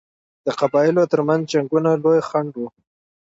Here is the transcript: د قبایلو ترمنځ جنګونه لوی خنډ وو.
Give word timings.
د 0.45 0.47
قبایلو 0.59 1.03
ترمنځ 1.11 1.43
جنګونه 1.51 1.89
لوی 2.03 2.19
خنډ 2.27 2.51
وو. 2.57 2.67